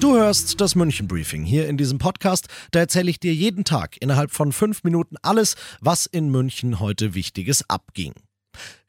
[0.00, 2.48] Du hörst das München Briefing hier in diesem Podcast.
[2.70, 7.12] Da erzähle ich dir jeden Tag innerhalb von fünf Minuten alles, was in München heute
[7.12, 8.14] Wichtiges abging.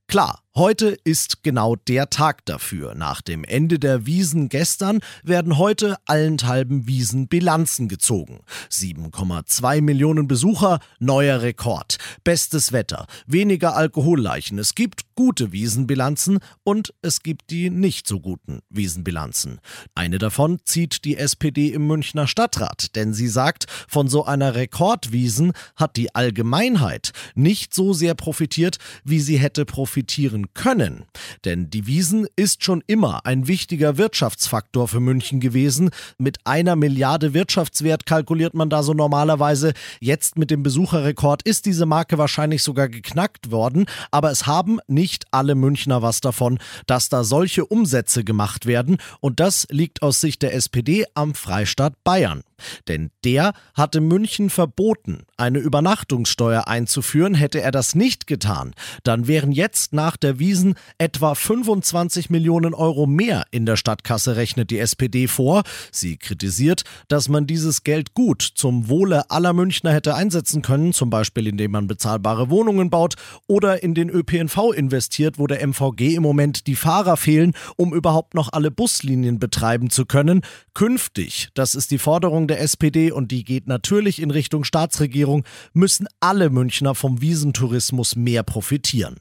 [0.08, 2.94] Klar, Heute ist genau der Tag dafür.
[2.94, 8.42] Nach dem Ende der Wiesen gestern werden heute allenthalben Wiesen Bilanzen gezogen.
[8.70, 12.00] 7,2 Millionen Besucher, neuer Rekord.
[12.26, 14.59] Bestes Wetter, weniger Alkoholleichen.
[14.59, 19.62] Es gibt gute Wiesenbilanzen und es gibt die nicht so guten Wiesenbilanzen.
[19.95, 25.53] Eine davon zieht die SPD im Münchner Stadtrat, denn sie sagt, von so einer Rekordwiesen
[25.78, 31.06] hat die Allgemeinheit nicht so sehr profitiert, wie sie hätte profitieren machen können.
[31.45, 35.89] Denn die Wiesen ist schon immer ein wichtiger Wirtschaftsfaktor für München gewesen.
[36.17, 39.73] Mit einer Milliarde Wirtschaftswert kalkuliert man da so normalerweise.
[40.00, 43.86] Jetzt mit dem Besucherrekord ist diese Marke wahrscheinlich sogar geknackt worden.
[44.12, 48.97] Aber es haben nicht alle Münchner was davon, dass da solche Umsätze gemacht werden.
[49.19, 52.44] Und das liegt aus Sicht der SPD am Freistaat Bayern.
[52.88, 57.34] Denn der hatte München verboten, eine Übernachtungssteuer einzuführen.
[57.34, 63.08] Hätte er das nicht getan, dann wären jetzt nach der Wiesen etwa 25 Millionen Euro
[63.08, 65.64] mehr in der Stadtkasse rechnet die SPD vor.
[65.92, 71.09] Sie kritisiert, dass man dieses Geld gut zum Wohle aller Münchner hätte einsetzen können, zum
[71.09, 73.16] Beispiel indem man bezahlbare Wohnungen baut
[73.48, 78.34] oder in den ÖPNV investiert, wo der MVG im Moment die Fahrer fehlen, um überhaupt
[78.34, 80.42] noch alle Buslinien betreiben zu können.
[80.73, 86.07] Künftig, das ist die Forderung der SPD und die geht natürlich in Richtung Staatsregierung, müssen
[86.19, 89.16] alle Münchner vom Wiesentourismus mehr profitieren.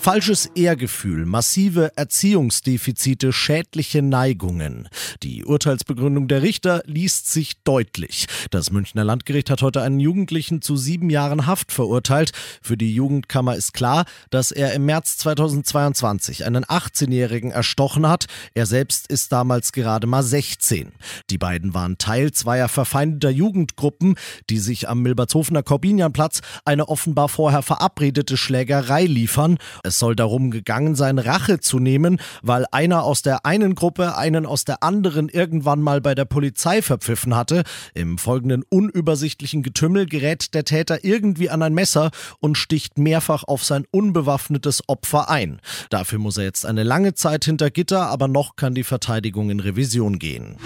[0.00, 4.88] Falsches Ehrgefühl, massive Erziehungsdefizite, schädliche Neigungen.
[5.24, 8.26] Die Urteilsbegründung der Richter liest sich deutlich.
[8.50, 12.30] Das Münchner Landgericht hat heute einen Jugendlichen zu sieben Jahren Haft verurteilt.
[12.62, 18.26] Für die Jugendkammer ist klar, dass er im März 2022 einen 18-Jährigen erstochen hat.
[18.54, 20.92] Er selbst ist damals gerade mal 16.
[21.28, 24.14] Die beiden waren Teil zweier verfeindeter Jugendgruppen,
[24.48, 29.58] die sich am Milbertshofener Korbinianplatz eine offenbar vorher verabredete Schlägerei liefern.
[29.88, 34.44] Es soll darum gegangen sein, Rache zu nehmen, weil einer aus der einen Gruppe einen
[34.44, 37.62] aus der anderen irgendwann mal bei der Polizei verpfiffen hatte.
[37.94, 43.64] Im folgenden unübersichtlichen Getümmel gerät der Täter irgendwie an ein Messer und sticht mehrfach auf
[43.64, 45.58] sein unbewaffnetes Opfer ein.
[45.88, 49.60] Dafür muss er jetzt eine lange Zeit hinter Gitter, aber noch kann die Verteidigung in
[49.60, 50.56] Revision gehen.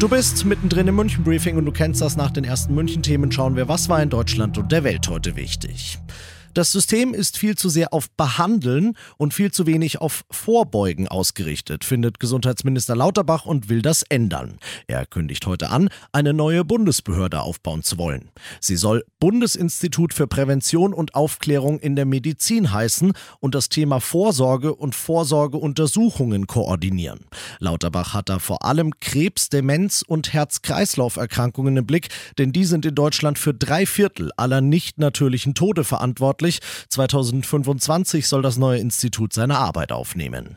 [0.00, 3.30] Du bist mittendrin im München Briefing und du kennst das nach den ersten München Themen.
[3.30, 5.98] Schauen wir, was war in Deutschland und der Welt heute wichtig.
[6.54, 11.84] Das System ist viel zu sehr auf Behandeln und viel zu wenig auf Vorbeugen ausgerichtet,
[11.84, 14.58] findet Gesundheitsminister Lauterbach und will das ändern.
[14.86, 18.30] Er kündigt heute an, eine neue Bundesbehörde aufbauen zu wollen.
[18.60, 24.76] Sie soll Bundesinstitut für Prävention und Aufklärung in der Medizin heißen und das Thema Vorsorge
[24.76, 27.24] und Vorsorgeuntersuchungen koordinieren.
[27.58, 32.94] Lauterbach hat da vor allem Krebs, Demenz und Herz-Kreislauf-Erkrankungen im Blick, denn die sind in
[32.94, 36.60] Deutschland für drei Viertel aller nicht natürlichen Tode verantwortlich verantwortlich.
[36.88, 40.56] 2025 soll das neue Institut seine Arbeit aufnehmen.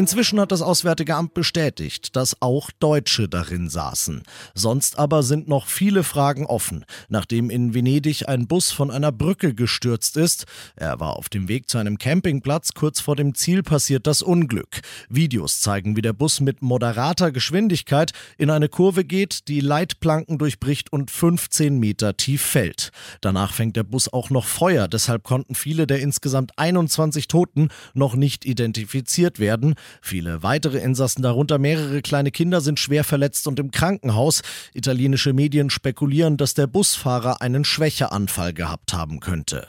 [0.00, 4.22] Inzwischen hat das Auswärtige Amt bestätigt, dass auch Deutsche darin saßen.
[4.54, 9.52] Sonst aber sind noch viele Fragen offen, nachdem in Venedig ein Bus von einer Brücke
[9.52, 10.46] gestürzt ist.
[10.74, 14.80] Er war auf dem Weg zu einem Campingplatz, kurz vor dem Ziel passiert das Unglück.
[15.10, 20.90] Videos zeigen, wie der Bus mit moderater Geschwindigkeit in eine Kurve geht, die Leitplanken durchbricht
[20.94, 22.90] und 15 Meter tief fällt.
[23.20, 28.14] Danach fängt der Bus auch noch Feuer, deshalb konnten viele der insgesamt 21 Toten noch
[28.14, 29.74] nicht identifiziert werden.
[30.00, 34.42] Viele weitere Insassen, darunter mehrere kleine Kinder, sind schwer verletzt und im Krankenhaus.
[34.74, 39.68] Italienische Medien spekulieren, dass der Busfahrer einen Schwächeanfall gehabt haben könnte.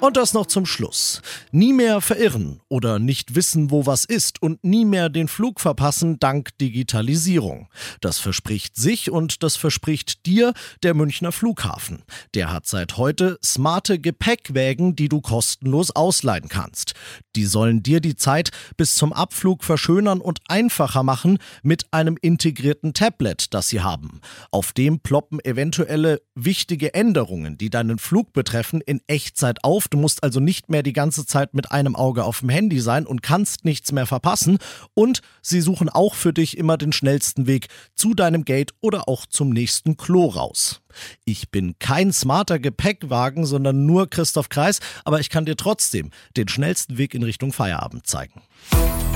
[0.00, 1.22] Und das noch zum Schluss.
[1.50, 6.20] Nie mehr verirren oder nicht wissen, wo was ist und nie mehr den Flug verpassen
[6.20, 7.68] dank Digitalisierung.
[8.00, 10.52] Das verspricht sich und das verspricht dir
[10.84, 12.04] der Münchner Flughafen.
[12.34, 16.94] Der hat seit heute smarte Gepäckwägen, die du kostenlos ausleihen kannst.
[17.34, 22.94] Die sollen dir die Zeit bis zum Abflug verschönern und einfacher machen mit einem integrierten
[22.94, 24.20] Tablet, das sie haben.
[24.52, 30.22] Auf dem ploppen eventuelle wichtige Änderungen, die deinen Flug betreffen, in Echtzeit auf Du musst
[30.22, 33.64] also nicht mehr die ganze Zeit mit einem Auge auf dem Handy sein und kannst
[33.64, 34.58] nichts mehr verpassen.
[34.94, 39.26] Und sie suchen auch für dich immer den schnellsten Weg zu deinem Gate oder auch
[39.26, 40.80] zum nächsten Klo raus.
[41.24, 46.48] Ich bin kein smarter Gepäckwagen, sondern nur Christoph Kreis, aber ich kann dir trotzdem den
[46.48, 48.42] schnellsten Weg in Richtung Feierabend zeigen.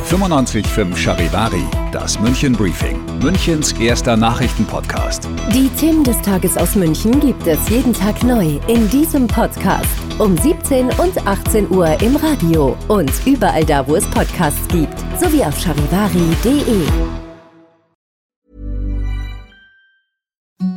[0.08, 5.28] 95.5 Charivari, das München Briefing, Münchens erster Nachrichtenpodcast.
[5.54, 10.01] Die Themen des Tages aus München gibt es jeden Tag neu in diesem Podcast.
[10.22, 15.42] Um 17 und 18 Uhr im Radio und überall da, wo es Podcasts gibt, sowie
[15.42, 16.86] auf charivari.de.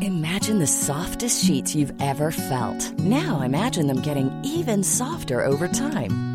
[0.02, 2.92] Imagine the softest sheets you've ever felt.
[2.98, 6.35] Now imagine them getting even softer over time.